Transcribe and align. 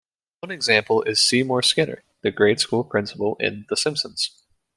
One 0.39 0.49
example 0.49 1.03
is 1.03 1.19
Seymour 1.21 1.61
Skinner, 1.61 2.01
the 2.23 2.31
grade-school 2.31 2.85
principal 2.85 3.35
in 3.39 3.67
"The 3.69 3.77
Simpsons". 3.77 4.31